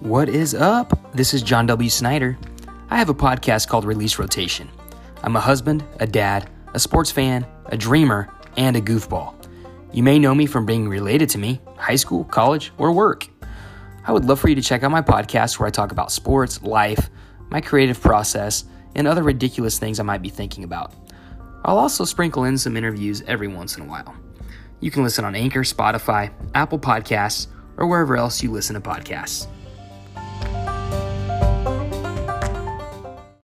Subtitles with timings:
[0.00, 1.12] What is up?
[1.12, 1.90] This is John W.
[1.90, 2.38] Snyder.
[2.88, 4.70] I have a podcast called Release Rotation.
[5.24, 9.34] I'm a husband, a dad, a sports fan, a dreamer, and a goofball.
[9.92, 13.26] You may know me from being related to me, high school, college, or work.
[14.06, 16.62] I would love for you to check out my podcast where I talk about sports,
[16.62, 17.10] life,
[17.50, 20.94] my creative process, and other ridiculous things I might be thinking about.
[21.64, 24.14] I'll also sprinkle in some interviews every once in a while.
[24.78, 29.48] You can listen on Anchor, Spotify, Apple Podcasts, or wherever else you listen to podcasts.